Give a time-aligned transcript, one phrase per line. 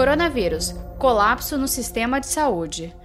[0.00, 2.96] Coronavírus colapso no sistema de saúde.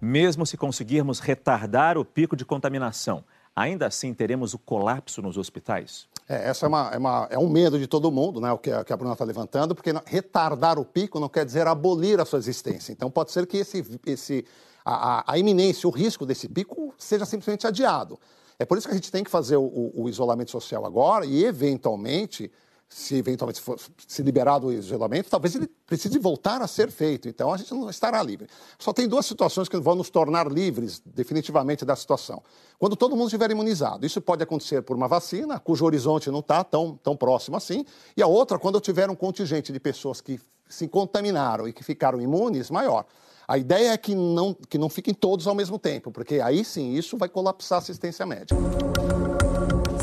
[0.00, 3.22] Mesmo se conseguirmos retardar o pico de contaminação,
[3.54, 6.08] ainda assim teremos o colapso nos hospitais?
[6.28, 8.68] É, essa é, uma, é, uma, é, um medo de todo mundo, né, o que
[8.68, 12.24] a, que a Bruna está levantando, porque retardar o pico não quer dizer abolir a
[12.24, 12.90] sua existência.
[12.90, 14.44] Então, pode ser que esse, esse,
[14.84, 18.18] a, a iminência, o risco desse pico seja simplesmente adiado.
[18.58, 21.24] É por isso que a gente tem que fazer o, o, o isolamento social agora
[21.24, 22.50] e, eventualmente,
[22.94, 23.76] se eventualmente for,
[24.06, 27.28] se liberado o isolamento, talvez ele precise voltar a ser feito.
[27.28, 28.46] Então a gente não estará livre.
[28.78, 32.40] Só tem duas situações que vão nos tornar livres definitivamente da situação.
[32.78, 34.06] Quando todo mundo estiver imunizado.
[34.06, 37.84] Isso pode acontecer por uma vacina, cujo horizonte não está tão, tão próximo assim.
[38.16, 41.82] E a outra, quando eu tiver um contingente de pessoas que se contaminaram e que
[41.82, 43.04] ficaram imunes maior.
[43.48, 46.92] A ideia é que não, que não fiquem todos ao mesmo tempo, porque aí sim
[46.92, 48.54] isso vai colapsar a assistência médica.